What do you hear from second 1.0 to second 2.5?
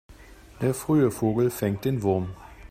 Vogel fängt den Wurm.